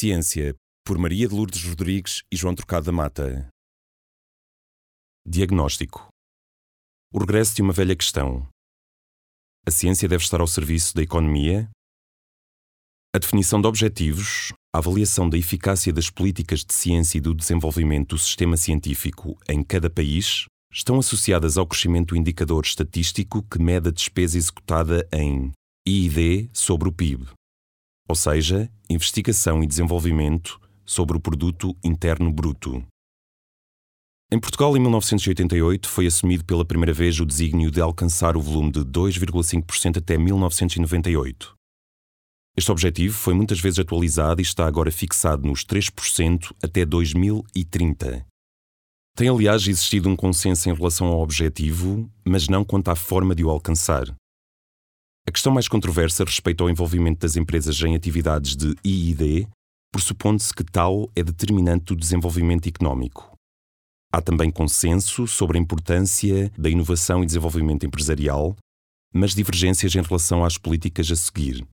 Ciência, 0.00 0.54
por 0.82 0.96
Maria 0.96 1.28
de 1.28 1.34
Lourdes 1.34 1.62
Rodrigues 1.62 2.22
e 2.32 2.34
João 2.34 2.54
Trocado 2.54 2.86
da 2.86 2.92
Mata. 2.92 3.50
Diagnóstico. 5.28 6.08
O 7.12 7.18
regresso 7.18 7.54
de 7.54 7.60
uma 7.60 7.74
velha 7.74 7.94
questão. 7.94 8.48
A 9.66 9.70
ciência 9.70 10.08
deve 10.08 10.24
estar 10.24 10.40
ao 10.40 10.46
serviço 10.46 10.94
da 10.94 11.02
economia? 11.02 11.68
A 13.14 13.18
definição 13.18 13.60
de 13.60 13.68
objetivos, 13.68 14.54
a 14.74 14.78
avaliação 14.78 15.28
da 15.28 15.36
eficácia 15.36 15.92
das 15.92 16.08
políticas 16.08 16.64
de 16.64 16.72
ciência 16.72 17.18
e 17.18 17.20
do 17.20 17.34
desenvolvimento 17.34 18.16
do 18.16 18.18
sistema 18.18 18.56
científico 18.56 19.38
em 19.46 19.62
cada 19.62 19.90
país 19.90 20.46
estão 20.72 20.98
associadas 20.98 21.58
ao 21.58 21.66
crescimento 21.66 22.14
do 22.14 22.16
indicador 22.16 22.64
estatístico 22.64 23.42
que 23.42 23.60
mede 23.60 23.90
a 23.90 23.92
despesa 23.92 24.38
executada 24.38 25.06
em 25.12 25.52
IID 25.86 26.48
sobre 26.54 26.88
o 26.88 26.92
PIB 26.92 27.28
ou 28.10 28.14
seja, 28.16 28.68
investigação 28.88 29.62
e 29.62 29.66
desenvolvimento 29.68 30.60
sobre 30.84 31.16
o 31.16 31.20
produto 31.20 31.76
interno 31.82 32.32
bruto. 32.32 32.84
Em 34.32 34.38
Portugal, 34.38 34.76
em 34.76 34.80
1988, 34.80 35.88
foi 35.88 36.06
assumido 36.06 36.44
pela 36.44 36.64
primeira 36.64 36.92
vez 36.92 37.20
o 37.20 37.24
desígnio 37.24 37.70
de 37.70 37.80
alcançar 37.80 38.36
o 38.36 38.40
volume 38.40 38.72
de 38.72 38.80
2,5% 38.80 39.98
até 39.98 40.18
1998. 40.18 41.54
Este 42.56 42.72
objetivo 42.72 43.16
foi 43.16 43.32
muitas 43.32 43.60
vezes 43.60 43.78
atualizado 43.78 44.40
e 44.40 44.42
está 44.42 44.66
agora 44.66 44.90
fixado 44.90 45.46
nos 45.46 45.64
3% 45.64 46.52
até 46.60 46.84
2030. 46.84 48.26
Tem, 49.16 49.28
aliás, 49.28 49.68
existido 49.68 50.08
um 50.08 50.16
consenso 50.16 50.68
em 50.68 50.74
relação 50.74 51.06
ao 51.06 51.20
objetivo, 51.20 52.10
mas 52.24 52.48
não 52.48 52.64
quanto 52.64 52.90
à 52.90 52.96
forma 52.96 53.36
de 53.36 53.44
o 53.44 53.50
alcançar. 53.50 54.12
A 55.26 55.32
questão 55.32 55.52
mais 55.52 55.68
controversa 55.68 56.24
respeita 56.24 56.64
ao 56.64 56.70
envolvimento 56.70 57.20
das 57.20 57.36
empresas 57.36 57.80
em 57.80 57.94
atividades 57.94 58.56
de 58.56 58.74
IID, 58.84 59.48
pressupondo-se 59.92 60.52
que 60.54 60.64
tal 60.64 61.10
é 61.14 61.22
determinante 61.22 61.86
do 61.86 61.96
desenvolvimento 61.96 62.68
económico. 62.68 63.36
Há 64.12 64.20
também 64.20 64.50
consenso 64.50 65.26
sobre 65.26 65.56
a 65.56 65.60
importância 65.60 66.50
da 66.58 66.68
inovação 66.68 67.22
e 67.22 67.26
desenvolvimento 67.26 67.86
empresarial, 67.86 68.56
mas 69.14 69.34
divergências 69.34 69.94
em 69.94 70.02
relação 70.02 70.44
às 70.44 70.58
políticas 70.58 71.10
a 71.10 71.16
seguir. 71.16 71.64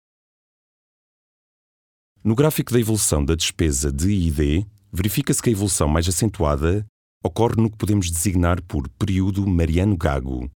No 2.24 2.36
gráfico 2.36 2.74
da 2.74 2.80
evolução 2.80 3.24
da 3.24 3.36
despesa 3.36 3.92
de 3.92 4.10
IID, 4.10 4.68
verifica-se 4.92 5.42
que 5.42 5.50
a 5.50 5.52
evolução 5.52 5.88
mais 5.88 6.08
acentuada 6.08 6.86
ocorre 7.24 7.56
no 7.58 7.72
que 7.72 7.78
podemos 7.78 8.12
designar 8.12 8.62
por 8.64 8.88
período 8.90 9.48
Mariano 9.48 9.98
Gago, 9.98 10.50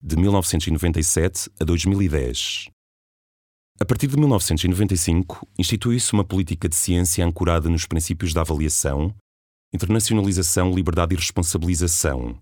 de 0.00 0.16
1997 0.16 1.50
a 1.60 1.64
2010. 1.64 2.70
A 3.80 3.84
partir 3.84 4.06
de 4.06 4.16
1995, 4.16 5.46
institui-se 5.58 6.12
uma 6.12 6.24
política 6.24 6.68
de 6.68 6.76
ciência 6.76 7.24
ancorada 7.24 7.68
nos 7.68 7.86
princípios 7.86 8.32
da 8.32 8.40
avaliação, 8.40 9.14
internacionalização, 9.72 10.72
liberdade 10.72 11.14
e 11.14 11.16
responsabilização, 11.16 12.38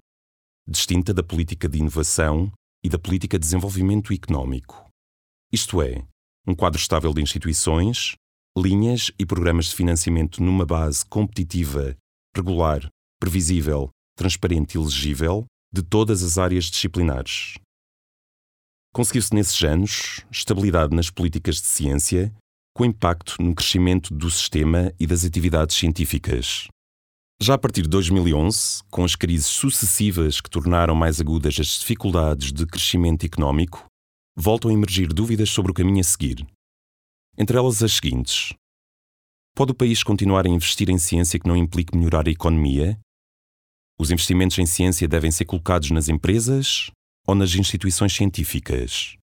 distinta 0.68 1.14
da 1.14 1.22
política 1.22 1.68
de 1.68 1.78
inovação 1.78 2.52
e 2.84 2.88
da 2.88 2.98
política 2.98 3.38
de 3.38 3.44
desenvolvimento 3.44 4.12
económico. 4.12 4.88
Isto 5.52 5.80
é, 5.82 6.06
um 6.46 6.54
quadro 6.54 6.80
estável 6.80 7.12
de 7.12 7.22
instituições, 7.22 8.16
linhas 8.56 9.10
e 9.18 9.26
programas 9.26 9.66
de 9.66 9.76
financiamento 9.76 10.42
numa 10.42 10.64
base 10.64 11.04
competitiva, 11.06 11.96
regular, 12.34 12.88
previsível, 13.18 13.90
transparente 14.16 14.74
e 14.74 14.78
legível, 14.78 15.46
de 15.76 15.82
todas 15.82 16.22
as 16.22 16.38
áreas 16.38 16.64
disciplinares. 16.64 17.58
Conseguiu-se 18.94 19.34
nesses 19.34 19.62
anos 19.62 20.24
estabilidade 20.32 20.96
nas 20.96 21.10
políticas 21.10 21.56
de 21.56 21.66
ciência, 21.66 22.32
com 22.74 22.86
impacto 22.86 23.36
no 23.42 23.54
crescimento 23.54 24.14
do 24.14 24.30
sistema 24.30 24.90
e 24.98 25.06
das 25.06 25.22
atividades 25.22 25.76
científicas. 25.76 26.68
Já 27.38 27.54
a 27.54 27.58
partir 27.58 27.82
de 27.82 27.90
2011, 27.90 28.82
com 28.90 29.04
as 29.04 29.14
crises 29.14 29.48
sucessivas 29.48 30.40
que 30.40 30.48
tornaram 30.48 30.94
mais 30.94 31.20
agudas 31.20 31.58
as 31.60 31.78
dificuldades 31.78 32.50
de 32.50 32.64
crescimento 32.64 33.26
económico, 33.26 33.84
voltam 34.34 34.70
a 34.70 34.74
emergir 34.74 35.08
dúvidas 35.08 35.50
sobre 35.50 35.72
o 35.72 35.74
caminho 35.74 36.00
a 36.00 36.04
seguir. 36.04 36.46
Entre 37.36 37.58
elas 37.58 37.82
as 37.82 37.92
seguintes: 37.92 38.54
Pode 39.54 39.72
o 39.72 39.74
país 39.74 40.02
continuar 40.02 40.46
a 40.46 40.50
investir 40.50 40.88
em 40.88 40.98
ciência 40.98 41.38
que 41.38 41.46
não 41.46 41.56
implique 41.56 41.94
melhorar 41.94 42.26
a 42.26 42.30
economia 42.30 42.98
os 43.98 44.10
investimentos 44.10 44.58
em 44.58 44.66
ciência 44.66 45.08
devem 45.08 45.30
ser 45.30 45.44
colocados 45.44 45.90
nas 45.90 46.08
empresas 46.08 46.90
ou 47.26 47.34
nas 47.34 47.54
instituições 47.54 48.14
científicas? 48.14 49.16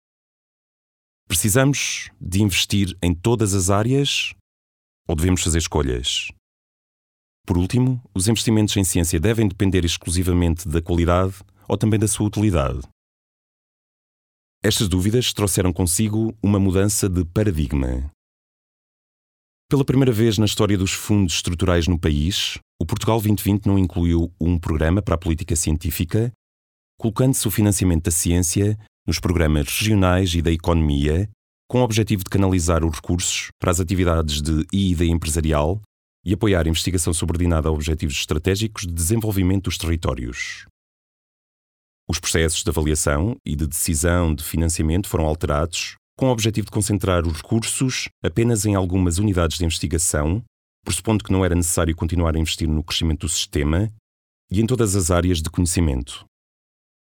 Precisamos 1.28 2.10
de 2.20 2.42
investir 2.42 2.98
em 3.02 3.14
todas 3.14 3.54
as 3.54 3.70
áreas 3.70 4.34
ou 5.08 5.16
devemos 5.16 5.44
fazer 5.44 5.58
escolhas? 5.58 6.28
Por 7.46 7.58
último, 7.58 8.02
os 8.14 8.28
investimentos 8.28 8.76
em 8.78 8.84
ciência 8.84 9.20
devem 9.20 9.48
depender 9.48 9.84
exclusivamente 9.84 10.68
da 10.68 10.82
qualidade 10.82 11.36
ou 11.68 11.78
também 11.78 12.00
da 12.00 12.08
sua 12.08 12.28
utilidade? 12.28 12.82
Estas 14.64 14.88
dúvidas 14.88 15.34
trouxeram 15.34 15.74
consigo 15.74 16.38
uma 16.42 16.60
mudança 16.60 17.10
de 17.10 17.26
paradigma. 17.26 18.12
Pela 19.68 19.84
primeira 19.84 20.12
vez 20.12 20.38
na 20.38 20.46
história 20.46 20.78
dos 20.78 20.92
fundos 20.92 21.36
estruturais 21.36 21.88
no 21.88 21.98
país, 21.98 22.60
o 22.82 22.86
Portugal 22.86 23.22
2020 23.22 23.68
não 23.68 23.78
incluiu 23.78 24.34
um 24.42 24.58
programa 24.58 25.04
para 25.04 25.14
a 25.14 25.18
política 25.18 25.56
científica, 25.56 26.32
colocando-se 27.00 27.48
o 27.48 27.52
financiamento 27.52 28.06
da 28.06 28.12
ciência 28.12 28.76
nos 29.06 29.20
programas 29.20 29.68
regionais 29.68 30.34
e 30.34 30.42
da 30.42 30.52
economia, 30.52 31.30
com 31.70 31.82
o 31.82 31.84
objetivo 31.84 32.24
de 32.24 32.32
canalizar 32.32 32.84
os 32.84 32.96
recursos 32.96 33.50
para 33.60 33.70
as 33.70 33.80
atividades 33.80 34.42
de 34.42 34.66
IID 34.74 35.12
empresarial 35.12 35.80
e 36.26 36.34
apoiar 36.34 36.66
a 36.66 36.70
investigação 36.70 37.14
subordinada 37.14 37.70
a 37.70 37.72
objetivos 37.72 38.16
estratégicos 38.16 38.88
de 38.88 38.94
desenvolvimento 38.94 39.66
dos 39.66 39.78
territórios. 39.78 40.66
Os 42.10 42.18
processos 42.18 42.64
de 42.64 42.70
avaliação 42.72 43.36
e 43.46 43.56
de 43.56 43.68
decisão 43.68 44.34
de 44.34 44.44
financiamento 44.44 45.08
foram 45.08 45.28
alterados 45.28 45.98
com 46.18 46.30
o 46.30 46.32
objetivo 46.32 46.66
de 46.66 46.72
concentrar 46.72 47.28
os 47.28 47.44
recursos 47.44 48.10
apenas 48.24 48.66
em 48.66 48.74
algumas 48.74 49.20
unidades 49.20 49.60
de 49.60 49.66
investigação, 49.66 50.44
pressupondo 50.84 51.24
que 51.24 51.32
não 51.32 51.46
era 51.46 51.56
necessário 51.56 51.96
continuar 51.96 52.36
a 52.36 52.40
investir 52.40 52.68
no 52.68 52.84
crescimento 52.84 53.22
do 53.22 53.30
sistema 53.30 53.92
e 54.50 54.62
em 54.62 54.66
todas 54.66 54.96
as 54.96 55.12
áreas 55.12 55.42
de 55.42 55.50
conhecimento. 55.50 56.26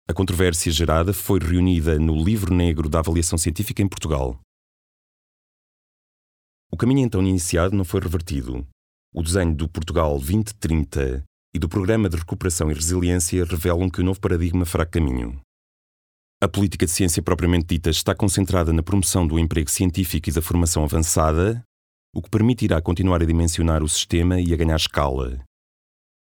A 0.10 0.14
controvérsia 0.14 0.72
gerada 0.72 1.14
foi 1.14 1.40
reunida 1.40 2.00
no 2.00 2.16
Livro 2.24 2.54
Negro 2.54 2.90
da 2.90 3.00
Avaliação 3.00 3.38
Científica 3.38 3.82
em 3.82 3.88
Portugal. 3.88 4.40
O 6.72 6.78
caminho 6.78 7.06
então 7.06 7.22
iniciado 7.22 7.76
não 7.76 7.86
foi 7.86 8.02
revertido. 8.02 8.66
O 9.14 9.22
desenho 9.22 9.56
do 9.56 9.70
Portugal 9.70 10.12
2030 10.18 11.24
e 11.54 11.60
do 11.60 11.70
Programa 11.70 12.10
de 12.10 12.18
Recuperação 12.18 12.70
e 12.70 12.74
Resiliência 12.74 13.44
revelam 13.46 13.90
que 13.90 14.02
o 14.02 14.04
novo 14.04 14.20
paradigma 14.20 14.66
fará 14.66 14.86
caminho. 14.86 15.40
A 16.42 16.48
política 16.48 16.86
de 16.86 16.92
ciência 16.92 17.22
propriamente 17.22 17.66
dita 17.66 17.90
está 17.90 18.14
concentrada 18.14 18.72
na 18.72 18.84
promoção 18.84 19.26
do 19.26 19.40
emprego 19.40 19.72
científico 19.72 20.30
e 20.30 20.32
da 20.32 20.42
formação 20.42 20.84
avançada, 20.84 21.64
o 22.18 22.22
que 22.22 22.32
permitirá 22.32 22.82
continuar 22.82 23.22
a 23.22 23.26
dimensionar 23.26 23.84
o 23.84 23.88
sistema 23.88 24.42
e 24.42 24.52
a 24.52 24.58
ganhar 24.58 24.76
escala. 24.76 25.40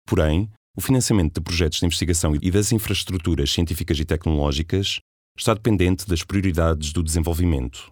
Porém, 0.05 0.51
o 0.75 0.81
financiamento 0.81 1.35
de 1.35 1.41
projetos 1.41 1.79
de 1.79 1.85
investigação 1.85 2.35
e 2.41 2.51
das 2.51 2.73
infraestruturas 2.73 3.49
científicas 3.49 3.97
e 3.97 4.03
tecnológicas 4.03 4.99
está 5.37 5.53
dependente 5.53 6.05
das 6.05 6.25
prioridades 6.25 6.91
do 6.91 7.01
desenvolvimento. 7.01 7.89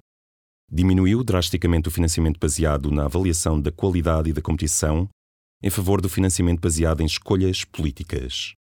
Diminuiu 0.70 1.24
drasticamente 1.24 1.88
o 1.88 1.92
financiamento 1.92 2.38
baseado 2.38 2.92
na 2.92 3.06
avaliação 3.06 3.62
da 3.62 3.72
qualidade 3.72 4.30
e 4.30 4.34
da 4.34 4.42
competição 4.42 5.08
em 5.64 5.70
favor 5.70 6.02
do 6.02 6.10
financiamento 6.10 6.60
baseado 6.60 7.00
em 7.00 7.06
escolhas 7.06 7.64
políticas. 7.64 8.56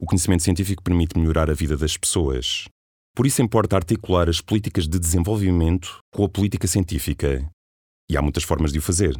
O 0.00 0.06
conhecimento 0.06 0.44
científico 0.44 0.82
permite 0.82 1.18
melhorar 1.18 1.50
a 1.50 1.54
vida 1.54 1.76
das 1.76 1.94
pessoas. 1.94 2.68
Por 3.14 3.26
isso 3.26 3.42
importa 3.42 3.76
articular 3.76 4.30
as 4.30 4.40
políticas 4.40 4.88
de 4.88 4.98
desenvolvimento 4.98 5.98
com 6.10 6.24
a 6.24 6.28
política 6.28 6.66
científica. 6.66 7.46
E 8.10 8.16
há 8.16 8.22
muitas 8.22 8.44
formas 8.44 8.72
de 8.72 8.78
o 8.78 8.82
fazer. 8.82 9.18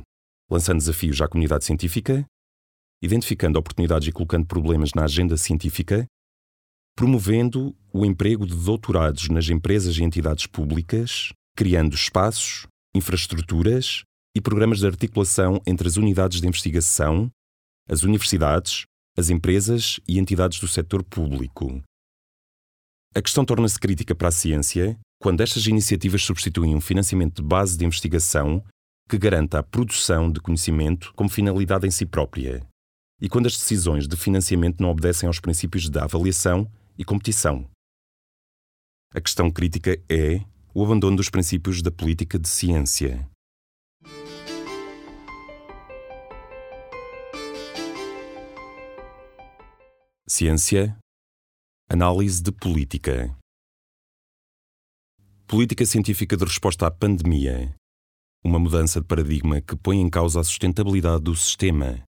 Lançando 0.51 0.79
desafios 0.79 1.21
à 1.21 1.27
comunidade 1.29 1.65
científica, 1.65 2.25
identificando 3.03 3.59
oportunidades 3.59 4.09
e 4.09 4.13
colocando 4.13 4.47
problemas 4.47 4.93
na 4.95 5.05
agenda 5.05 5.37
científica, 5.37 6.07
promovendo 6.97 7.77
o 7.93 8.07
emprego 8.07 8.47
de 8.47 8.55
doutorados 8.55 9.29
nas 9.29 9.49
empresas 9.49 9.97
e 9.97 10.03
entidades 10.03 10.47
públicas, 10.47 11.33
criando 11.57 11.95
espaços, 11.95 12.67
infraestruturas 12.95 14.03
e 14.35 14.41
programas 14.41 14.79
de 14.79 14.87
articulação 14.87 15.61
entre 15.67 15.89
as 15.89 15.97
unidades 15.97 16.41
de 16.41 16.47
investigação, 16.47 17.31
as 17.89 18.03
universidades, 18.03 18.85
as 19.17 19.31
empresas 19.31 20.01
e 20.07 20.19
entidades 20.19 20.61
do 20.61 20.69
setor 20.69 21.03
público. 21.03 21.83
A 23.15 23.23
questão 23.23 23.45
torna-se 23.45 23.79
crítica 23.79 24.15
para 24.15 24.29
a 24.29 24.33
ciência 24.33 24.99
quando 25.21 25.41
estas 25.41 25.67
iniciativas 25.67 26.23
substituem 26.23 26.75
um 26.75 26.81
financiamento 26.81 27.37
de 27.37 27.49
base 27.49 27.77
de 27.77 27.85
investigação 27.85 28.63
que 29.09 29.19
garanta 29.19 29.59
a 29.59 29.63
produção 29.63 30.31
de 30.31 30.41
conhecimento 30.41 31.13
como 31.15 31.31
finalidade 31.31 31.87
em 31.87 31.91
si 31.91 32.05
própria, 32.05 32.67
e 33.21 33.29
quando 33.29 33.47
as 33.47 33.57
decisões 33.57 34.09
de 34.09 34.17
financiamento 34.17 34.81
não 34.81 34.91
obedecem 34.91 35.27
aos 35.27 35.41
princípios 35.41 35.89
da 35.89 36.05
avaliação 36.05 36.71
e 36.99 37.05
competição. 37.05 37.69
A 39.15 39.21
questão 39.21 39.51
crítica 39.51 39.99
é 40.09 40.41
o 40.75 40.85
abandono 40.85 41.17
dos 41.17 41.31
princípios 41.31 41.81
da 41.81 41.91
política 41.91 42.39
de 42.39 42.49
ciência. 42.49 43.29
Ciência 50.29 50.99
Análise 51.89 52.43
de 52.43 52.51
política. 52.51 53.39
Política 55.47 55.87
científica 55.87 56.37
de 56.37 56.45
resposta 56.45 56.85
à 56.85 56.91
pandemia. 56.91 57.73
Uma 58.47 58.61
mudança 58.61 59.01
de 59.01 59.07
paradigma 59.09 59.61
que 59.61 59.75
põe 59.75 60.01
em 60.01 60.09
causa 60.09 60.39
a 60.39 60.45
sustentabilidade 60.45 61.25
do 61.25 61.35
sistema. 61.35 62.05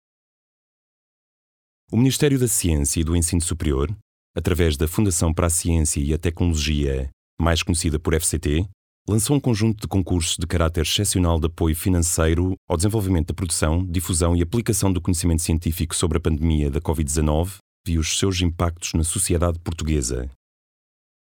O 1.91 1.97
Ministério 1.97 2.39
da 2.39 2.47
Ciência 2.47 3.01
e 3.01 3.05
do 3.05 3.17
Ensino 3.17 3.43
Superior, 3.43 3.91
através 4.37 4.77
da 4.77 4.87
Fundação 4.87 5.35
para 5.35 5.49
a 5.49 5.51
Ciência 5.51 5.99
e 5.99 6.15
a 6.15 6.17
Tecnologia, 6.17 7.11
mais 7.43 7.61
conhecida 7.65 7.99
por 7.99 8.15
FCT, 8.15 8.69
lançou 9.09 9.37
um 9.37 9.41
conjunto 9.41 9.81
de 9.81 9.89
concursos 9.89 10.37
de 10.39 10.47
caráter 10.47 10.83
excepcional 10.83 11.41
de 11.41 11.47
apoio 11.47 11.75
financeiro 11.75 12.55
ao 12.69 12.77
desenvolvimento 12.77 13.27
da 13.27 13.35
produção, 13.35 13.85
difusão 13.85 14.37
e 14.37 14.41
aplicação 14.41 14.93
do 14.93 15.01
conhecimento 15.01 15.43
científico 15.43 15.93
sobre 15.93 16.19
a 16.19 16.21
pandemia 16.21 16.71
da 16.71 16.81
Covid-19 16.81 17.57
e 17.89 17.99
os 17.99 18.17
seus 18.17 18.41
impactos 18.41 18.95
na 18.95 19.03
sociedade 19.03 19.59
portuguesa. 19.59 20.31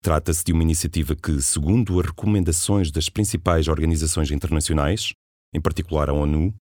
Trata-se 0.04 0.44
de 0.44 0.52
uma 0.52 0.62
iniciativa 0.62 1.16
que, 1.16 1.40
segundo 1.40 1.98
as 1.98 2.08
recomendações 2.08 2.90
das 2.90 3.08
principais 3.08 3.68
organizações 3.68 4.30
internacionais, 4.30 5.14
em 5.50 5.58
particular 5.58 6.10
a 6.10 6.12
ONU, 6.12 6.54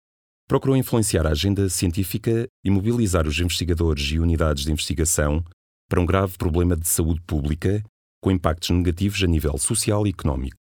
procurou 0.47 0.77
influenciar 0.77 1.25
a 1.25 1.31
agenda 1.31 1.67
científica 1.67 2.45
e 2.63 2.69
mobilizar 2.69 3.27
os 3.27 3.39
investigadores 3.39 4.11
e 4.11 4.19
unidades 4.19 4.63
de 4.63 4.71
investigação 4.71 5.43
para 5.89 5.99
um 5.99 6.05
grave 6.05 6.37
problema 6.37 6.75
de 6.75 6.87
saúde 6.87 7.19
pública 7.21 7.83
com 8.21 8.29
impactos 8.29 8.69
negativos 8.69 9.23
a 9.23 9.27
nível 9.27 9.57
social 9.57 10.05
e 10.05 10.11
económico. 10.11 10.57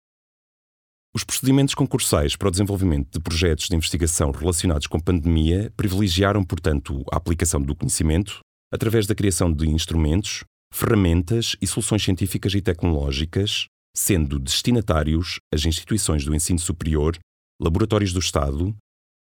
Os 1.14 1.24
procedimentos 1.24 1.74
concursais 1.74 2.36
para 2.36 2.48
o 2.48 2.50
desenvolvimento 2.50 3.10
de 3.10 3.20
projetos 3.20 3.70
de 3.70 3.74
investigação 3.74 4.30
relacionados 4.32 4.86
com 4.86 4.98
a 4.98 5.02
pandemia 5.02 5.72
privilegiaram, 5.78 6.44
portanto, 6.44 7.02
a 7.10 7.16
aplicação 7.16 7.62
do 7.62 7.74
conhecimento, 7.74 8.40
através 8.70 9.06
da 9.06 9.14
criação 9.14 9.50
de 9.50 9.66
instrumentos, 9.66 10.44
ferramentas 10.72 11.56
e 11.60 11.66
soluções 11.66 12.02
científicas 12.02 12.54
e 12.54 12.60
tecnológicas, 12.60 13.66
sendo 13.94 14.38
destinatários 14.38 15.40
as 15.52 15.64
instituições 15.64 16.24
do 16.24 16.34
ensino 16.34 16.58
superior, 16.58 17.18
laboratórios 17.60 18.12
do 18.12 18.20
Estado, 18.20 18.76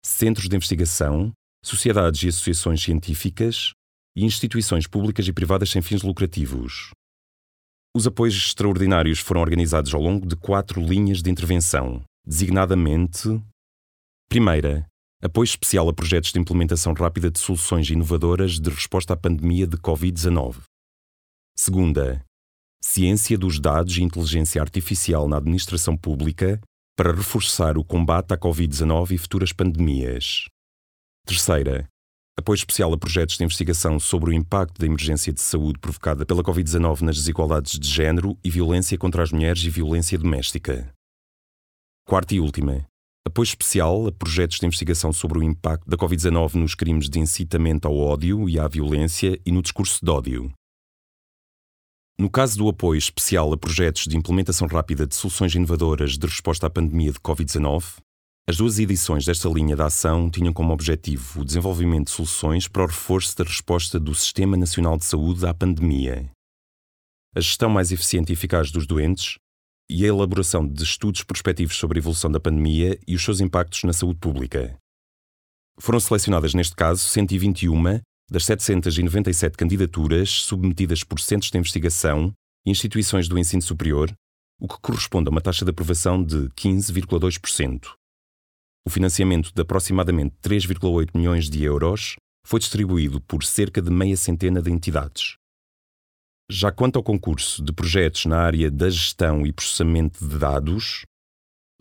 centros 0.03 0.49
de 0.49 0.55
investigação, 0.55 1.31
sociedades 1.63 2.23
e 2.23 2.27
associações 2.27 2.81
científicas 2.81 3.71
e 4.15 4.25
instituições 4.25 4.87
públicas 4.87 5.27
e 5.27 5.33
privadas 5.33 5.69
sem 5.69 5.81
fins 5.81 6.01
lucrativos. 6.01 6.91
Os 7.95 8.07
apoios 8.07 8.35
extraordinários 8.35 9.19
foram 9.19 9.41
organizados 9.41 9.93
ao 9.93 10.01
longo 10.01 10.27
de 10.27 10.35
quatro 10.35 10.81
linhas 10.81 11.21
de 11.21 11.29
intervenção, 11.29 12.03
designadamente: 12.25 13.39
primeira, 14.27 14.87
apoio 15.21 15.45
especial 15.45 15.87
a 15.87 15.93
projetos 15.93 16.31
de 16.33 16.39
implementação 16.39 16.93
rápida 16.93 17.29
de 17.29 17.39
soluções 17.39 17.89
inovadoras 17.89 18.59
de 18.59 18.69
resposta 18.69 19.13
à 19.13 19.17
pandemia 19.17 19.67
de 19.67 19.77
Covid-19. 19.77 20.63
Segunda, 21.55 22.25
ciência 22.81 23.37
dos 23.37 23.59
dados 23.59 23.95
e 23.97 24.01
inteligência 24.01 24.59
artificial 24.59 25.27
na 25.29 25.37
administração 25.37 25.95
pública 25.95 26.59
para 26.97 27.13
reforçar 27.13 27.77
o 27.77 27.83
combate 27.83 28.33
à 28.33 28.37
Covid-19 28.37 29.11
e 29.11 29.17
futuras 29.17 29.53
pandemias. 29.53 30.45
Terceira, 31.25 31.87
apoio 32.37 32.55
especial 32.55 32.91
a 32.91 32.97
projetos 32.97 33.37
de 33.37 33.43
investigação 33.43 33.99
sobre 33.99 34.31
o 34.31 34.33
impacto 34.33 34.79
da 34.79 34.87
emergência 34.87 35.31
de 35.31 35.41
saúde 35.41 35.79
provocada 35.79 36.25
pela 36.25 36.43
Covid-19 36.43 37.01
nas 37.01 37.17
desigualdades 37.17 37.79
de 37.79 37.87
género 37.87 38.35
e 38.43 38.49
violência 38.49 38.97
contra 38.97 39.21
as 39.21 39.31
mulheres 39.31 39.63
e 39.63 39.69
violência 39.69 40.17
doméstica. 40.17 40.91
Quarta 42.07 42.33
e 42.33 42.39
última, 42.39 42.85
apoio 43.27 43.45
especial 43.45 44.07
a 44.07 44.11
projetos 44.11 44.59
de 44.59 44.65
investigação 44.65 45.13
sobre 45.13 45.37
o 45.37 45.43
impacto 45.43 45.87
da 45.87 45.97
Covid-19 45.97 46.55
nos 46.55 46.73
crimes 46.73 47.07
de 47.09 47.19
incitamento 47.19 47.87
ao 47.87 47.95
ódio 47.95 48.49
e 48.49 48.59
à 48.59 48.67
violência 48.67 49.39
e 49.45 49.51
no 49.51 49.61
discurso 49.61 50.03
de 50.03 50.11
ódio. 50.11 50.51
No 52.23 52.29
caso 52.29 52.57
do 52.57 52.69
apoio 52.69 52.97
especial 52.97 53.51
a 53.51 53.57
projetos 53.57 54.07
de 54.07 54.15
implementação 54.15 54.65
rápida 54.65 55.05
de 55.05 55.13
soluções 55.13 55.53
inovadoras 55.55 56.17
de 56.17 56.25
resposta 56.25 56.67
à 56.67 56.69
pandemia 56.69 57.11
de 57.11 57.19
Covid-19, 57.19 57.97
as 58.47 58.55
duas 58.55 58.79
edições 58.79 59.25
desta 59.25 59.49
linha 59.49 59.75
de 59.75 59.81
ação 59.81 60.29
tinham 60.29 60.53
como 60.53 60.71
objetivo 60.71 61.41
o 61.41 61.43
desenvolvimento 61.43 62.05
de 62.05 62.11
soluções 62.11 62.65
para 62.65 62.83
o 62.83 62.85
reforço 62.85 63.35
da 63.35 63.43
resposta 63.43 63.99
do 63.99 64.15
Sistema 64.15 64.55
Nacional 64.55 64.97
de 64.97 65.03
Saúde 65.03 65.45
à 65.45 65.53
pandemia, 65.53 66.31
a 67.35 67.41
gestão 67.41 67.69
mais 67.69 67.91
eficiente 67.91 68.31
e 68.31 68.35
eficaz 68.35 68.71
dos 68.71 68.87
doentes 68.87 69.37
e 69.89 70.05
a 70.05 70.07
elaboração 70.07 70.65
de 70.65 70.81
estudos 70.81 71.23
prospectivos 71.23 71.75
sobre 71.75 71.99
a 71.99 71.99
evolução 71.99 72.31
da 72.31 72.39
pandemia 72.39 72.97
e 73.05 73.15
os 73.15 73.21
seus 73.21 73.41
impactos 73.41 73.83
na 73.83 73.91
saúde 73.91 74.19
pública. 74.21 74.77
Foram 75.77 75.99
selecionadas, 75.99 76.53
neste 76.53 76.73
caso, 76.73 77.03
121 77.03 77.99
das 78.29 78.45
797 78.45 79.57
candidaturas 79.57 80.29
submetidas 80.29 81.03
por 81.03 81.19
centros 81.19 81.51
de 81.51 81.57
investigação 81.57 82.33
e 82.65 82.71
instituições 82.71 83.27
do 83.27 83.37
ensino 83.37 83.61
superior, 83.61 84.11
o 84.59 84.67
que 84.67 84.79
corresponde 84.81 85.27
a 85.27 85.31
uma 85.31 85.41
taxa 85.41 85.65
de 85.65 85.71
aprovação 85.71 86.23
de 86.23 86.49
15,2%. 86.49 87.87
O 88.85 88.89
financiamento 88.89 89.51
de 89.53 89.61
aproximadamente 89.61 90.35
3,8 90.41 91.09
milhões 91.15 91.49
de 91.49 91.63
euros 91.63 92.15
foi 92.45 92.59
distribuído 92.59 93.21
por 93.21 93.43
cerca 93.43 93.81
de 93.81 93.89
meia 93.89 94.17
centena 94.17 94.61
de 94.61 94.71
entidades. 94.71 95.37
Já 96.49 96.71
quanto 96.71 96.97
ao 96.97 97.03
concurso 97.03 97.63
de 97.63 97.71
projetos 97.71 98.25
na 98.25 98.37
área 98.37 98.69
da 98.69 98.89
gestão 98.89 99.45
e 99.45 99.53
processamento 99.53 100.27
de 100.27 100.37
dados, 100.37 101.05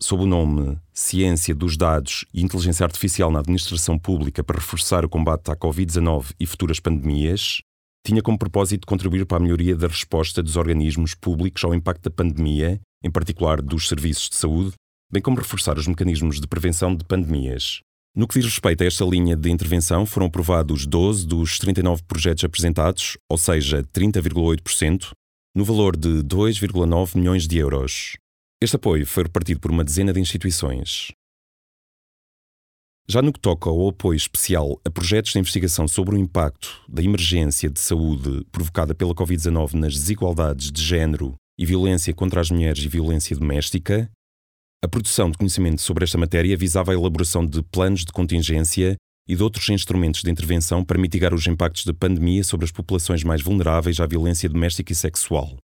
sob 0.01 0.25
o 0.25 0.27
nome 0.27 0.79
Ciência 0.93 1.55
dos 1.55 1.77
Dados 1.77 2.25
e 2.33 2.43
Inteligência 2.43 2.85
Artificial 2.85 3.31
na 3.31 3.41
Administração 3.41 3.99
Pública 3.99 4.43
para 4.43 4.59
reforçar 4.59 5.05
o 5.05 5.09
combate 5.09 5.51
à 5.51 5.57
Covid-19 5.57 6.33
e 6.39 6.47
futuras 6.47 6.81
pandemias, 6.81 7.63
tinha 8.05 8.23
como 8.23 8.39
propósito 8.39 8.87
contribuir 8.87 9.25
para 9.25 9.37
a 9.37 9.41
melhoria 9.41 9.77
da 9.77 9.87
resposta 9.87 10.43
dos 10.43 10.57
organismos 10.57 11.15
públicos 11.15 11.63
ao 11.63 11.75
impacto 11.75 12.03
da 12.03 12.11
pandemia, 12.11 12.81
em 13.03 13.11
particular 13.11 13.63
dos 13.63 13.89
serviços 13.89 14.29
de 14.29 14.37
saúde, 14.37 14.73
bem 15.11 15.23
como 15.23 15.37
reforçar 15.37 15.79
os 15.79 15.87
mecanismos 15.87 16.41
de 16.41 16.47
prevenção 16.49 16.95
de 16.97 17.05
pandemias. 17.05 17.81
No 18.15 18.27
que 18.29 18.39
diz 18.39 18.45
respeito 18.45 18.83
a 18.83 18.87
esta 18.87 19.05
linha 19.05 19.35
de 19.37 19.51
intervenção, 19.51 20.05
foram 20.05 20.27
aprovados 20.27 20.85
12 20.85 21.27
dos 21.27 21.59
39 21.59 22.03
projetos 22.03 22.45
apresentados, 22.45 23.17
ou 23.31 23.39
seja, 23.39 23.83
30,8%, 23.85 25.13
no 25.55 25.65
valor 25.65 25.97
de 25.97 26.23
2,9 26.23 27.17
milhões 27.17 27.47
de 27.47 27.59
euros. 27.59 28.17
Este 28.63 28.77
apoio 28.77 29.05
foi 29.05 29.25
repartido 29.25 29.59
por 29.59 29.73
uma 29.73 29.83
dezena 29.83 30.13
de 30.13 30.21
instituições. 30.21 31.11
Já 33.09 33.21
no 33.21 33.33
que 33.33 33.41
toca 33.41 33.69
ao 33.69 33.89
apoio 33.89 34.17
especial 34.17 34.81
a 34.85 34.91
projetos 34.91 35.33
de 35.33 35.41
investigação 35.41 35.89
sobre 35.89 36.15
o 36.15 36.19
impacto 36.19 36.81
da 36.89 37.03
emergência 37.03 37.69
de 37.69 37.81
saúde 37.81 38.47
provocada 38.53 38.95
pela 38.95 39.17
Covid-19 39.17 39.73
nas 39.73 39.95
desigualdades 39.95 40.71
de 40.71 40.81
género 40.81 41.35
e 41.59 41.67
violência 41.67 42.15
contra 42.15 42.41
as 42.41 42.53
mulheres 42.53 42.85
e 42.85 42.89
violência 42.89 43.37
doméstica, 43.37 44.09
a 44.81 44.87
produção 44.87 45.29
de 45.29 45.39
conhecimento 45.39 45.83
sobre 45.83 46.05
esta 46.05 46.17
matéria 46.17 46.57
visava 46.57 46.93
a 46.93 46.95
elaboração 46.95 47.45
de 47.45 47.65
planos 47.65 48.05
de 48.05 48.13
contingência 48.13 48.95
e 49.29 49.35
de 49.35 49.43
outros 49.43 49.69
instrumentos 49.71 50.23
de 50.23 50.31
intervenção 50.31 50.85
para 50.85 51.01
mitigar 51.01 51.35
os 51.35 51.45
impactos 51.49 51.85
da 51.85 51.93
pandemia 51.93 52.45
sobre 52.45 52.65
as 52.65 52.71
populações 52.71 53.25
mais 53.25 53.43
vulneráveis 53.43 53.99
à 53.99 54.07
violência 54.07 54.49
doméstica 54.49 54.93
e 54.93 54.95
sexual. 54.95 55.57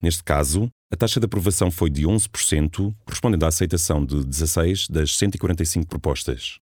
Neste 0.00 0.22
caso, 0.22 0.70
a 0.92 0.96
taxa 0.96 1.18
de 1.18 1.26
aprovação 1.26 1.70
foi 1.70 1.90
de 1.90 2.02
11%, 2.04 2.94
correspondendo 3.04 3.44
à 3.44 3.48
aceitação 3.48 4.04
de 4.04 4.24
16 4.24 4.88
das 4.88 5.16
145 5.16 5.86
propostas. 5.86 6.58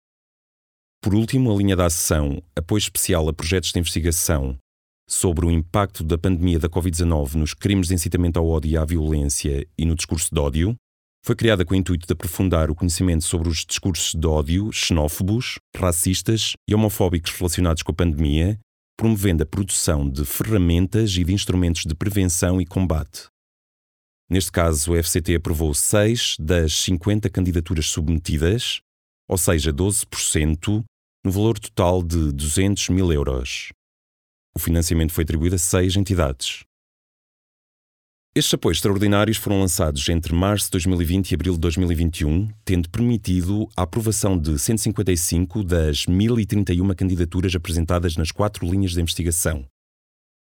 Por 1.03 1.15
último, 1.15 1.53
a 1.53 1.57
linha 1.57 1.77
da 1.77 1.87
ação 1.87 2.43
Apoio 2.57 2.79
Especial 2.79 3.29
a 3.29 3.33
Projetos 3.33 3.73
de 3.73 3.79
Investigação 3.79 4.59
sobre 5.09 5.47
o 5.47 5.51
impacto 5.51 6.03
da 6.03 6.19
pandemia 6.19 6.59
da 6.59 6.69
Covid-19 6.69 7.35
nos 7.35 7.55
crimes 7.55 7.89
de 7.89 7.95
incitamento 7.95 8.39
ao 8.39 8.49
ódio 8.49 8.71
e 8.71 8.77
à 8.77 8.85
violência 8.85 9.67
e 9.79 9.85
no 9.85 9.95
discurso 9.95 10.35
de 10.35 10.41
ódio, 10.41 10.77
foi 11.25 11.37
criada 11.37 11.65
com 11.65 11.75
o 11.75 11.77
intuito 11.77 12.07
de 12.07 12.13
aprofundar 12.13 12.71
o 12.71 12.75
conhecimento 12.75 13.25
sobre 13.25 13.49
os 13.49 13.65
discursos 13.65 14.15
de 14.15 14.27
ódio 14.27 14.73
xenófobos, 14.73 15.59
racistas 15.77 16.53
e 16.69 16.75
homofóbicos 16.75 17.33
relacionados 17.33 17.83
com 17.83 17.93
a 17.93 17.95
pandemia, 17.95 18.59
promovendo 18.97 19.43
a 19.43 19.47
produção 19.47 20.09
de 20.09 20.25
ferramentas 20.25 21.17
e 21.17 21.25
de 21.25 21.33
instrumentos 21.33 21.85
de 21.85 21.95
prevenção 21.95 22.61
e 22.61 22.67
combate. 22.67 23.29
Neste 24.29 24.51
caso, 24.51 24.93
o 24.93 25.03
FCT 25.03 25.37
aprovou 25.37 25.73
6 25.73 26.37
das 26.41 26.73
50 26.73 27.31
candidaturas 27.31 27.87
submetidas, 27.87 28.81
ou 29.29 29.39
seja, 29.39 29.73
12%, 29.73 30.85
no 31.25 31.31
valor 31.31 31.59
total 31.59 32.03
de 32.03 32.33
200 32.33 32.89
mil 32.89 33.13
euros. 33.13 33.73
O 34.55 34.59
financiamento 34.59 35.13
foi 35.13 35.25
atribuído 35.25 35.57
a 35.57 35.59
seis 35.59 35.97
entidades. 35.97 36.65
Estes 38.37 38.53
apoios 38.53 38.77
extraordinários 38.77 39.39
foram 39.39 39.61
lançados 39.61 40.07
entre 40.11 40.35
março 40.35 40.67
de 40.67 40.73
2020 40.73 41.31
e 41.31 41.35
abril 41.35 41.55
de 41.55 41.59
2021, 41.61 42.51
tendo 42.67 42.91
permitido 42.91 43.67
a 43.75 43.85
aprovação 43.85 44.37
de 44.37 44.59
155 44.59 45.65
das 45.65 46.05
1031 46.05 46.87
candidaturas 46.95 47.55
apresentadas 47.55 48.15
nas 48.15 48.31
quatro 48.31 48.71
linhas 48.71 48.93
de 48.93 49.01
investigação. 49.01 49.65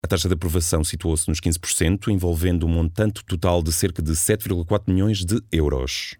A 0.03 0.07
taxa 0.09 0.27
de 0.27 0.33
aprovação 0.33 0.83
situou-se 0.83 1.29
nos 1.29 1.39
15%, 1.39 2.09
envolvendo 2.09 2.65
um 2.65 2.69
montante 2.69 3.23
total 3.23 3.63
de 3.63 3.71
cerca 3.71 4.01
de 4.01 4.11
7,4 4.11 4.93
milhões 4.93 5.23
de 5.23 5.41
euros. 5.49 6.17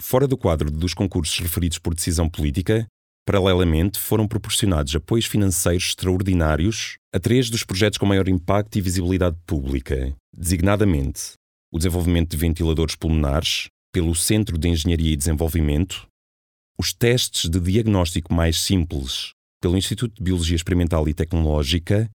Fora 0.00 0.26
do 0.26 0.36
quadro 0.36 0.72
dos 0.72 0.92
concursos 0.92 1.38
referidos 1.38 1.78
por 1.78 1.94
decisão 1.94 2.28
política, 2.28 2.84
Paralelamente, 3.24 4.00
foram 4.00 4.26
proporcionados 4.26 4.94
apoios 4.96 5.26
financeiros 5.26 5.88
extraordinários 5.88 6.96
a 7.14 7.20
três 7.20 7.48
dos 7.48 7.62
projetos 7.62 7.98
com 7.98 8.06
maior 8.06 8.28
impacto 8.28 8.76
e 8.76 8.80
visibilidade 8.80 9.36
pública, 9.46 10.14
designadamente 10.34 11.34
o 11.72 11.78
desenvolvimento 11.78 12.30
de 12.30 12.36
ventiladores 12.36 12.94
pulmonares 12.94 13.68
pelo 13.92 14.14
Centro 14.14 14.58
de 14.58 14.68
Engenharia 14.68 15.12
e 15.12 15.16
Desenvolvimento, 15.16 16.06
os 16.78 16.92
testes 16.92 17.48
de 17.48 17.60
diagnóstico 17.60 18.34
mais 18.34 18.60
simples 18.60 19.30
pelo 19.60 19.76
Instituto 19.76 20.14
de 20.16 20.22
Biologia 20.22 20.56
Experimental 20.56 21.08
e 21.08 21.14
Tecnológica 21.14 22.10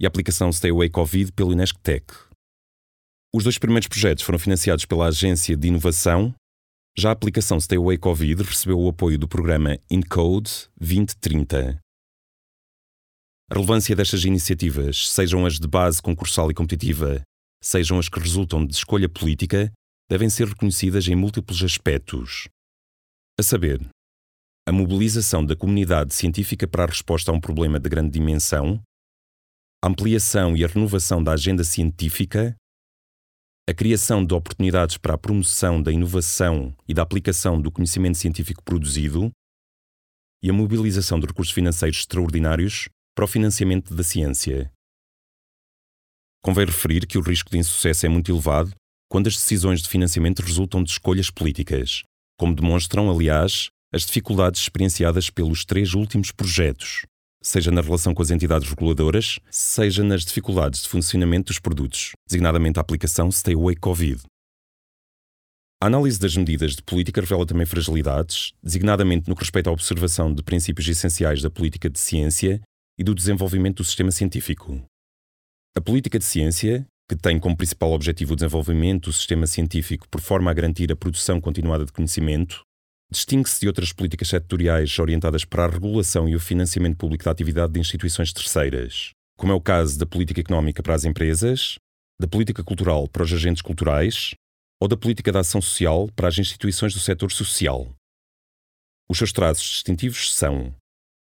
e 0.00 0.06
a 0.06 0.08
aplicação 0.08 0.52
Stay 0.52 0.70
Away 0.70 0.88
Covid 0.88 1.32
pelo 1.32 1.52
INESCTEC. 1.52 2.04
Os 3.34 3.42
dois 3.42 3.58
primeiros 3.58 3.88
projetos 3.88 4.22
foram 4.22 4.38
financiados 4.38 4.84
pela 4.84 5.06
Agência 5.06 5.56
de 5.56 5.68
Inovação 5.68 6.32
já 6.96 7.08
a 7.08 7.12
aplicação 7.12 7.58
Stay 7.58 7.76
Away 7.76 7.98
Covid 7.98 8.42
recebeu 8.42 8.78
o 8.78 8.88
apoio 8.88 9.18
do 9.18 9.26
programa 9.26 9.76
Encode 9.90 10.68
2030. 10.78 11.80
A 13.50 13.54
relevância 13.54 13.96
destas 13.96 14.24
iniciativas, 14.24 15.08
sejam 15.10 15.44
as 15.44 15.58
de 15.58 15.66
base 15.66 16.00
concursal 16.00 16.50
e 16.50 16.54
competitiva, 16.54 17.20
sejam 17.62 17.98
as 17.98 18.08
que 18.08 18.20
resultam 18.20 18.64
de 18.64 18.74
escolha 18.74 19.08
política, 19.08 19.72
devem 20.08 20.30
ser 20.30 20.46
reconhecidas 20.46 21.08
em 21.08 21.16
múltiplos 21.16 21.62
aspectos. 21.64 22.48
A 23.38 23.42
saber, 23.42 23.84
a 24.66 24.70
mobilização 24.70 25.44
da 25.44 25.56
comunidade 25.56 26.14
científica 26.14 26.66
para 26.68 26.84
a 26.84 26.86
resposta 26.86 27.32
a 27.32 27.34
um 27.34 27.40
problema 27.40 27.80
de 27.80 27.88
grande 27.88 28.10
dimensão, 28.10 28.80
a 29.82 29.88
ampliação 29.88 30.56
e 30.56 30.64
a 30.64 30.68
renovação 30.68 31.22
da 31.22 31.32
agenda 31.32 31.64
científica, 31.64 32.54
a 33.66 33.72
criação 33.72 34.24
de 34.24 34.34
oportunidades 34.34 34.98
para 34.98 35.14
a 35.14 35.18
promoção 35.18 35.82
da 35.82 35.90
inovação 35.90 36.76
e 36.86 36.92
da 36.92 37.02
aplicação 37.02 37.58
do 37.58 37.70
conhecimento 37.70 38.18
científico 38.18 38.62
produzido 38.62 39.30
e 40.42 40.50
a 40.50 40.52
mobilização 40.52 41.18
de 41.18 41.26
recursos 41.26 41.54
financeiros 41.54 42.00
extraordinários 42.00 42.90
para 43.16 43.24
o 43.24 43.28
financiamento 43.28 43.94
da 43.94 44.02
ciência. 44.02 44.70
Convém 46.42 46.66
referir 46.66 47.06
que 47.06 47.16
o 47.16 47.22
risco 47.22 47.50
de 47.50 47.56
insucesso 47.56 48.04
é 48.04 48.08
muito 48.08 48.30
elevado 48.30 48.74
quando 49.08 49.28
as 49.28 49.34
decisões 49.34 49.80
de 49.80 49.88
financiamento 49.88 50.40
resultam 50.40 50.84
de 50.84 50.90
escolhas 50.90 51.30
políticas, 51.30 52.02
como 52.38 52.54
demonstram, 52.54 53.10
aliás, 53.10 53.70
as 53.94 54.04
dificuldades 54.04 54.60
experienciadas 54.60 55.30
pelos 55.30 55.64
três 55.64 55.94
últimos 55.94 56.30
projetos, 56.30 57.06
seja 57.44 57.70
na 57.70 57.82
relação 57.82 58.14
com 58.14 58.22
as 58.22 58.30
entidades 58.30 58.68
reguladoras, 58.68 59.38
seja 59.50 60.02
nas 60.02 60.24
dificuldades 60.24 60.82
de 60.82 60.88
funcionamento 60.88 61.48
dos 61.48 61.58
produtos, 61.58 62.12
designadamente 62.26 62.78
a 62.78 62.80
aplicação 62.80 63.30
Stay 63.30 63.54
Away 63.54 63.76
Covid. 63.76 64.22
A 65.82 65.86
análise 65.86 66.18
das 66.18 66.34
medidas 66.34 66.74
de 66.74 66.82
política 66.82 67.20
revela 67.20 67.44
também 67.44 67.66
fragilidades, 67.66 68.54
designadamente 68.62 69.28
no 69.28 69.36
que 69.36 69.42
respeita 69.42 69.68
à 69.68 69.72
observação 69.72 70.32
de 70.32 70.42
princípios 70.42 70.88
essenciais 70.88 71.42
da 71.42 71.50
política 71.50 71.90
de 71.90 71.98
ciência 71.98 72.62
e 72.98 73.04
do 73.04 73.14
desenvolvimento 73.14 73.78
do 73.78 73.84
sistema 73.84 74.10
científico. 74.10 74.82
A 75.76 75.80
política 75.82 76.18
de 76.18 76.24
ciência, 76.24 76.86
que 77.06 77.16
tem 77.16 77.38
como 77.38 77.56
principal 77.56 77.92
objetivo 77.92 78.32
o 78.32 78.36
desenvolvimento 78.36 79.10
do 79.10 79.12
sistema 79.12 79.46
científico 79.46 80.08
por 80.08 80.22
forma 80.22 80.50
a 80.50 80.54
garantir 80.54 80.90
a 80.90 80.96
produção 80.96 81.38
continuada 81.38 81.84
de 81.84 81.92
conhecimento, 81.92 82.62
distingue-se 83.10 83.60
de 83.60 83.66
outras 83.66 83.92
políticas 83.92 84.28
setoriais 84.28 84.98
orientadas 84.98 85.44
para 85.44 85.64
a 85.64 85.68
regulação 85.68 86.28
e 86.28 86.34
o 86.34 86.40
financiamento 86.40 86.96
público 86.96 87.24
da 87.24 87.30
atividade 87.30 87.72
de 87.72 87.80
instituições 87.80 88.32
terceiras, 88.32 89.10
como 89.36 89.52
é 89.52 89.54
o 89.54 89.60
caso 89.60 89.98
da 89.98 90.06
política 90.06 90.40
económica 90.40 90.82
para 90.82 90.94
as 90.94 91.04
empresas, 91.04 91.76
da 92.20 92.28
política 92.28 92.62
cultural 92.62 93.08
para 93.08 93.22
os 93.22 93.32
agentes 93.32 93.62
culturais 93.62 94.34
ou 94.80 94.88
da 94.88 94.96
política 94.96 95.32
de 95.32 95.38
ação 95.38 95.60
social 95.60 96.08
para 96.14 96.28
as 96.28 96.38
instituições 96.38 96.94
do 96.94 97.00
setor 97.00 97.30
social. 97.30 97.94
Os 99.08 99.18
seus 99.18 99.32
traços 99.32 99.66
distintivos 99.66 100.34
são: 100.34 100.74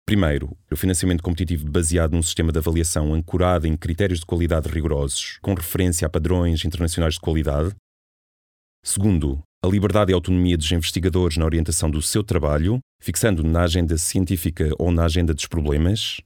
primeiro, 0.07 0.57
o 0.71 0.77
financiamento 0.77 1.23
competitivo 1.23 1.71
baseado 1.71 2.13
num 2.13 2.23
sistema 2.23 2.53
de 2.53 2.59
avaliação 2.59 3.15
ancorado 3.15 3.67
em 3.67 3.77
critérios 3.77 4.21
de 4.21 4.27
qualidade 4.27 4.69
rigorosos, 4.69 5.39
com 5.43 5.55
referência 5.55 6.07
a 6.07 6.11
padrões 6.11 6.65
internacionais 6.65 7.15
de 7.15 7.21
qualidade. 7.21 7.75
Segundo, 8.85 9.43
a 9.65 9.67
liberdade 9.67 10.13
e 10.13 10.15
autonomia 10.15 10.59
dos 10.59 10.71
investigadores 10.71 11.39
na 11.39 11.45
orientação 11.47 11.91
do 11.91 12.03
seu 12.03 12.23
trabalho, 12.23 12.81
fixando 13.01 13.43
na 13.43 13.63
agenda 13.63 13.97
científica 13.97 14.71
ou 14.79 14.93
na 14.93 15.07
agenda 15.07 15.33
dos 15.33 15.47
problemas. 15.47 16.21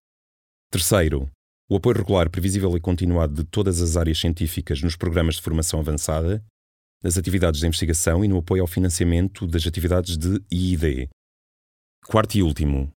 Terceiro, 0.73 1.31
o 1.71 1.77
apoio 1.77 1.99
regular, 1.99 2.29
previsível 2.29 2.77
e 2.77 2.81
continuado 2.81 3.35
de 3.35 3.45
todas 3.45 3.81
as 3.81 3.97
áreas 3.97 4.19
científicas 4.19 4.83
nos 4.83 4.97
programas 4.97 5.37
de 5.37 5.43
formação 5.43 5.79
avançada, 5.79 6.45
nas 7.01 7.17
atividades 7.17 7.61
de 7.61 7.67
investigação 7.69 8.25
e 8.25 8.29
no 8.29 8.39
apoio 8.39 8.63
ao 8.63 8.67
financiamento 8.67 9.47
das 9.47 9.65
atividades 9.65 10.17
de 10.17 10.43
IID. 10.51 11.09
Quarto 12.07 12.35
e 12.39 12.43
último, 12.43 12.91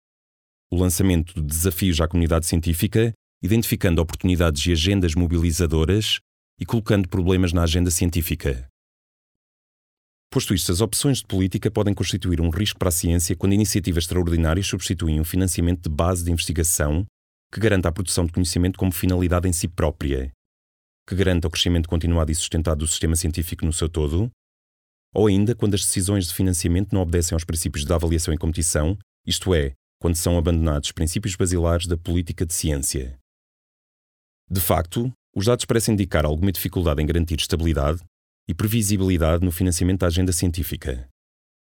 o 0.72 0.76
lançamento 0.76 1.34
de 1.34 1.42
desafios 1.42 2.00
à 2.00 2.08
comunidade 2.08 2.46
científica, 2.46 3.12
identificando 3.42 4.00
oportunidades 4.00 4.64
e 4.64 4.72
agendas 4.72 5.14
mobilizadoras 5.14 6.18
e 6.58 6.64
colocando 6.64 7.08
problemas 7.10 7.52
na 7.52 7.62
agenda 7.62 7.90
científica. 7.90 8.69
Posto 10.32 10.54
isto, 10.54 10.70
as 10.70 10.80
opções 10.80 11.18
de 11.18 11.26
política 11.26 11.72
podem 11.72 11.92
constituir 11.92 12.40
um 12.40 12.50
risco 12.50 12.78
para 12.78 12.88
a 12.88 12.92
ciência 12.92 13.34
quando 13.34 13.52
iniciativas 13.52 14.04
extraordinárias 14.04 14.68
substituem 14.68 15.20
um 15.20 15.24
financiamento 15.24 15.82
de 15.82 15.94
base 15.94 16.24
de 16.24 16.30
investigação 16.30 17.04
que 17.52 17.58
garanta 17.58 17.88
a 17.88 17.92
produção 17.92 18.24
de 18.24 18.32
conhecimento 18.32 18.78
como 18.78 18.92
finalidade 18.92 19.48
em 19.48 19.52
si 19.52 19.66
própria, 19.66 20.30
que 21.04 21.16
garanta 21.16 21.48
o 21.48 21.50
crescimento 21.50 21.88
continuado 21.88 22.30
e 22.30 22.34
sustentado 22.36 22.78
do 22.78 22.86
sistema 22.86 23.16
científico 23.16 23.66
no 23.66 23.72
seu 23.72 23.88
todo, 23.88 24.30
ou 25.12 25.26
ainda 25.26 25.52
quando 25.52 25.74
as 25.74 25.80
decisões 25.84 26.28
de 26.28 26.34
financiamento 26.34 26.92
não 26.92 27.02
obedecem 27.02 27.34
aos 27.34 27.42
princípios 27.42 27.84
da 27.84 27.96
avaliação 27.96 28.32
e 28.32 28.38
competição, 28.38 28.96
isto 29.26 29.52
é, 29.52 29.72
quando 30.00 30.14
são 30.14 30.38
abandonados 30.38 30.92
princípios 30.92 31.34
basilares 31.34 31.88
da 31.88 31.96
política 31.96 32.46
de 32.46 32.54
ciência. 32.54 33.18
De 34.48 34.60
facto, 34.60 35.12
os 35.34 35.46
dados 35.46 35.64
parecem 35.64 35.94
indicar 35.94 36.24
alguma 36.24 36.52
dificuldade 36.52 37.02
em 37.02 37.06
garantir 37.06 37.40
estabilidade 37.40 38.00
e 38.50 38.54
previsibilidade 38.54 39.44
no 39.44 39.52
financiamento 39.52 40.00
da 40.00 40.08
agenda 40.08 40.32
científica. 40.32 41.08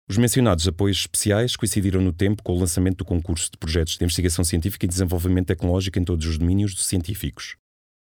Os 0.07 0.19
mencionados 0.19 0.69
apoios 0.69 0.99
especiais 0.99 1.57
coincidiram 1.57 2.03
no 2.03 2.13
tempo 2.13 2.43
com 2.43 2.53
o 2.53 2.59
lançamento 2.59 2.99
do 2.99 3.07
concurso 3.07 3.51
de 3.51 3.57
projetos 3.57 3.97
de 3.97 4.05
investigação 4.05 4.45
científica 4.45 4.85
e 4.85 4.89
desenvolvimento 4.89 5.47
tecnológico 5.47 5.99
em 5.99 6.05
todos 6.05 6.27
os 6.27 6.37
domínios 6.37 6.85
científicos. 6.85 7.57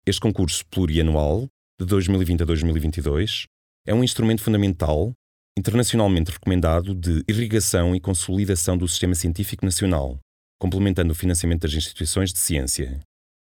Este 0.06 0.20
concurso 0.20 0.66
plurianual, 0.66 1.48
de 1.80 1.86
2020 1.86 2.44
a 2.44 2.46
2022, 2.46 3.46
é 3.86 3.94
um 3.94 4.04
instrumento 4.04 4.42
fundamental, 4.42 5.14
internacionalmente 5.58 6.32
recomendado, 6.32 6.94
de 6.94 7.24
irrigação 7.26 7.96
e 7.96 8.02
consolidação 8.02 8.78
do 8.78 8.86
sistema 8.86 9.16
científico 9.16 9.64
nacional, 9.64 10.20
complementando 10.60 11.14
o 11.14 11.16
financiamento 11.16 11.62
das 11.62 11.74
instituições 11.74 12.34
de 12.34 12.40
ciência. 12.40 13.00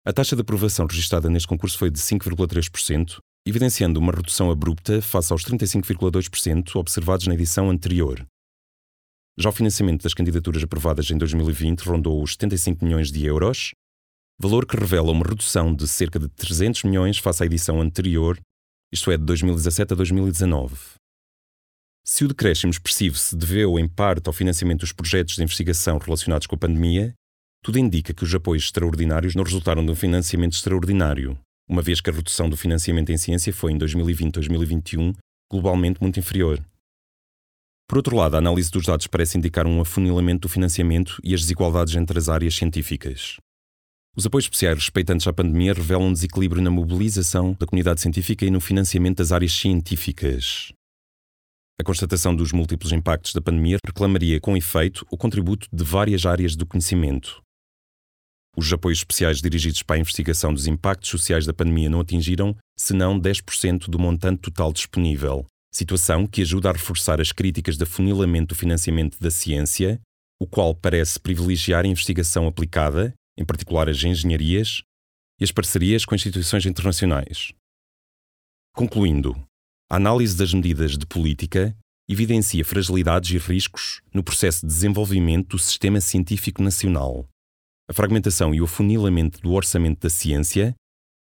A 0.04 0.12
taxa 0.12 0.36
de 0.36 0.42
aprovação 0.42 0.88
registrada 0.88 1.30
neste 1.30 1.48
concurso 1.48 1.78
foi 1.78 1.92
de 1.92 2.00
5,3%, 2.00 3.20
evidenciando 3.46 4.00
uma 4.00 4.14
redução 4.14 4.50
abrupta 4.50 5.02
face 5.02 5.34
aos 5.34 5.44
35,2% 5.44 6.76
observados 6.78 7.28
na 7.28 7.34
edição 7.34 7.70
anterior. 7.70 8.26
Já 9.38 9.50
o 9.50 9.54
financiamento 9.54 10.04
das 10.04 10.14
candidaturas 10.14 10.64
aprovadas 10.64 11.10
em 11.10 11.18
2020 11.18 11.82
rondou 11.82 12.22
os 12.22 12.34
75 12.34 12.86
milhões 12.86 13.12
de 13.12 13.26
euros, 13.26 13.72
valor 14.40 14.66
que 14.66 14.78
revela 14.78 15.12
uma 15.12 15.26
redução 15.26 15.74
de 15.74 15.88
cerca 15.88 16.20
de 16.20 16.30
300 16.30 16.84
milhões 16.84 17.18
face 17.18 17.44
à 17.44 17.46
edição 17.46 17.82
anterior, 17.82 18.40
isto 18.92 19.12
é, 19.12 19.18
de 19.18 19.26
2017 19.26 19.94
a 19.94 19.96
2019. 19.96 20.76
Se 22.06 22.24
o 22.24 22.28
decréscimo 22.28 22.72
expressivo 22.72 23.18
se 23.18 23.36
deveu 23.36 23.80
em 23.80 23.88
parte 23.88 24.28
ao 24.28 24.34
financiamento 24.34 24.82
dos 24.82 24.92
projetos 24.92 25.36
de 25.36 25.44
investigação 25.44 25.98
relacionados 25.98 26.48
com 26.48 26.56
a 26.56 26.60
pandemia, 26.60 27.14
tudo 27.64 27.80
indica 27.80 28.14
que 28.14 28.24
os 28.24 28.36
apoios 28.36 28.64
extraordinários 28.66 29.36
não 29.36 29.44
resultaram 29.44 29.86
de 29.86 29.92
um 29.92 29.96
financiamento 29.96 30.54
extraordinário, 30.54 31.40
uma 31.68 31.82
vez 31.82 32.02
que 32.02 32.10
a 32.10 32.14
redução 32.14 32.50
do 32.50 32.58
financiamento 32.58 33.12
em 33.12 33.18
ciência 33.18 33.54
foi 33.54 33.72
em 33.72 33.78
2020-2021 33.78 35.14
globalmente 35.52 36.02
muito 36.02 36.20
inferior. 36.20 36.64
Por 37.88 37.98
outro 37.98 38.16
lado, 38.16 38.36
a 38.36 38.40
análise 38.40 38.72
dos 38.72 38.86
dados 38.86 39.08
parece 39.08 39.38
indicar 39.38 39.68
um 39.68 39.80
afunilamento 39.80 40.48
do 40.48 40.50
financiamento 40.50 41.20
e 41.24 41.34
as 41.34 41.42
desigualdades 41.42 41.96
entre 41.96 42.18
as 42.18 42.28
áreas 42.30 42.56
científicas. 42.56 43.38
Os 44.16 44.26
apoios 44.26 44.46
especiais 44.46 44.78
respeitantes 44.78 45.28
à 45.28 45.34
pandemia 45.34 45.74
revelam 45.74 46.08
um 46.08 46.14
desequilíbrio 46.14 46.62
na 46.62 46.70
mobilização 46.70 47.54
da 47.60 47.66
comunidade 47.66 48.02
científica 48.02 48.46
e 48.46 48.52
no 48.52 48.62
financiamento 48.62 49.18
das 49.18 49.32
áreas 49.32 49.54
científicas. 49.54 50.72
A 51.80 51.84
constatação 51.84 52.36
dos 52.36 52.52
múltiplos 52.52 52.92
impactos 52.92 53.34
da 53.34 53.42
pandemia 53.42 53.78
reclamaria, 53.84 54.40
com 54.40 54.56
efeito, 54.56 55.06
o 55.10 55.18
contributo 55.18 55.68
de 55.74 55.84
várias 55.84 56.26
áreas 56.26 56.56
do 56.56 56.66
conhecimento. 56.66 57.42
Os 58.56 58.72
apoios 58.72 59.00
especiais 59.00 59.42
dirigidos 59.42 59.82
para 59.82 59.96
a 59.96 60.00
investigação 60.00 60.54
dos 60.54 60.68
impactos 60.68 61.10
sociais 61.10 61.46
da 61.46 61.54
pandemia 61.54 61.90
não 61.90 62.02
atingiram, 62.02 62.56
senão 62.78 63.20
10% 63.20 63.90
do 63.90 63.98
montante 63.98 64.42
total 64.42 64.72
disponível, 64.72 65.46
situação 65.74 66.28
que 66.28 66.42
ajuda 66.42 66.70
a 66.70 66.74
reforçar 66.74 67.20
as 67.20 67.32
críticas 67.32 67.78
de 67.78 67.84
afunilamento 67.84 68.54
do 68.54 68.60
financiamento 68.60 69.20
da 69.20 69.32
ciência, 69.32 70.00
o 70.40 70.46
qual 70.46 70.76
parece 70.76 71.20
privilegiar 71.20 71.86
a 71.86 71.88
investigação 71.88 72.48
aplicada 72.48 73.14
em 73.38 73.44
particular 73.44 73.90
as 73.90 74.04
engenharias, 74.04 74.84
e 75.40 75.44
as 75.44 75.52
parcerias 75.52 76.06
com 76.06 76.16
instituições 76.16 76.66
internacionais. 76.66 77.54
Concluindo, 78.76 79.36
a 79.92 79.96
análise 79.96 80.36
das 80.38 80.54
medidas 80.54 80.98
de 80.98 81.06
política 81.06 81.76
evidencia 82.08 82.66
fragilidades 82.66 83.32
e 83.32 83.38
riscos 83.38 84.02
no 84.14 84.24
processo 84.24 84.62
de 84.62 84.68
desenvolvimento 84.68 85.50
do 85.50 85.60
sistema 85.60 86.02
científico 86.02 86.62
nacional. 86.62 87.28
A 87.90 87.94
fragmentação 87.94 88.56
e 88.56 88.62
o 88.62 88.64
afunilamento 88.64 89.42
do 89.42 89.52
orçamento 89.52 90.00
da 90.02 90.10
ciência, 90.10 90.74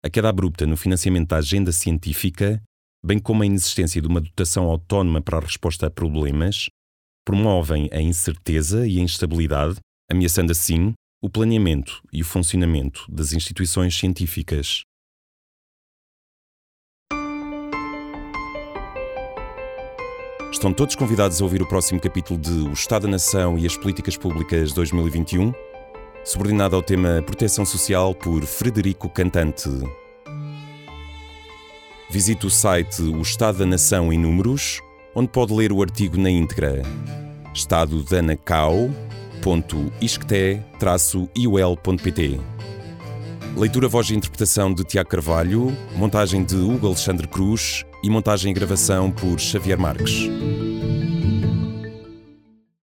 a 0.04 0.10
queda 0.10 0.30
abrupta 0.30 0.66
no 0.66 0.78
financiamento 0.78 1.30
da 1.30 1.38
agenda 1.38 1.72
científica, 1.74 2.62
bem 3.06 3.20
como 3.20 3.44
a 3.44 3.46
inexistência 3.46 4.02
de 4.02 4.08
uma 4.08 4.22
dotação 4.22 4.66
autónoma 4.66 5.22
para 5.22 5.38
a 5.38 5.42
resposta 5.42 5.88
a 5.88 5.92
problemas, 5.92 6.68
promovem 7.26 7.90
a 7.92 8.02
incerteza 8.02 8.88
e 8.88 8.98
a 8.98 9.02
instabilidade, 9.02 9.76
ameaçando 10.10 10.54
assim 10.54 10.94
o 11.22 11.30
planeamento 11.30 12.02
e 12.14 12.22
o 12.22 12.26
funcionamento 12.26 13.06
das 13.10 13.34
instituições 13.34 13.98
científicas. 13.98 14.84
Estão 20.52 20.74
todos 20.74 20.96
convidados 20.96 21.42
a 21.42 21.44
ouvir 21.44 21.62
o 21.62 21.68
próximo 21.68 22.00
capítulo 22.00 22.40
de 22.40 22.52
O 22.52 22.72
Estado 22.72 23.04
da 23.04 23.12
Nação 23.12 23.58
e 23.58 23.66
as 23.66 23.76
Políticas 23.76 24.16
Públicas 24.16 24.72
2021, 24.72 25.52
subordinado 26.24 26.76
ao 26.76 26.82
tema 26.82 27.22
Proteção 27.26 27.66
Social 27.66 28.16
por 28.16 28.46
Frederico 28.46 29.10
Cantante. 29.10 29.70
Visite 32.10 32.46
o 32.46 32.50
site 32.50 33.02
O 33.02 33.22
Estado 33.22 33.60
da 33.60 33.66
Nação 33.66 34.14
em 34.14 34.18
Números, 34.18 34.82
onde 35.16 35.30
pode 35.30 35.54
ler 35.54 35.72
o 35.72 35.82
artigo 35.82 36.18
na 36.18 36.30
íntegra. 36.30 36.82
Estado 37.54 38.04
da 38.04 38.22
Nacau 38.22 38.90
www.isqueté-iol.pt 39.44 42.40
Leitura, 43.56 43.88
voz 43.88 44.10
e 44.10 44.16
interpretação 44.16 44.74
de 44.74 44.84
Tiago 44.84 45.10
Carvalho, 45.10 45.78
montagem 45.96 46.44
de 46.44 46.56
Hugo 46.56 46.88
Alexandre 46.88 47.28
Cruz 47.28 47.86
e 48.04 48.10
montagem 48.10 48.50
e 48.50 48.54
gravação 48.54 49.12
por 49.12 49.40
Xavier 49.40 49.78
Marques. 49.78 50.28